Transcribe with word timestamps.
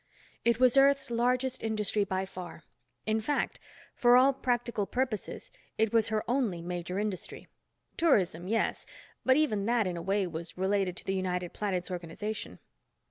It 0.43 0.59
was 0.59 0.77
Earth's 0.77 1.11
largest 1.11 1.61
industry 1.61 2.03
by 2.03 2.25
far. 2.25 2.63
In 3.05 3.21
fact, 3.21 3.59
for 3.93 4.17
all 4.17 4.33
practical 4.33 4.87
purposes 4.87 5.51
it 5.77 5.93
was 5.93 6.07
her 6.07 6.23
only 6.27 6.59
major 6.63 6.97
industry. 6.97 7.47
Tourism, 7.97 8.47
yes, 8.47 8.87
but 9.23 9.37
even 9.37 9.67
that, 9.67 9.85
in 9.85 9.97
a 9.97 10.01
way, 10.01 10.25
was 10.25 10.57
related 10.57 10.97
to 10.97 11.05
the 11.05 11.13
United 11.13 11.53
Planets 11.53 11.91
organization. 11.91 12.57